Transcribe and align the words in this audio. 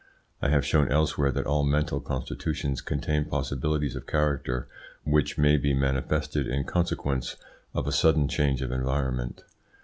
I 0.41 0.49
have 0.49 0.65
shown 0.65 0.91
elsewhere 0.91 1.31
that 1.31 1.45
all 1.45 1.63
mental 1.63 1.99
constitutions 1.99 2.81
contain 2.81 3.23
possibilities 3.25 3.95
of 3.95 4.07
character 4.07 4.67
which 5.03 5.37
may 5.37 5.57
be 5.57 5.75
manifested 5.75 6.47
in 6.47 6.63
consequence 6.63 7.35
of 7.75 7.85
a 7.85 7.91
sudden 7.91 8.27
change 8.27 8.63
of 8.63 8.71
environment. 8.71 9.43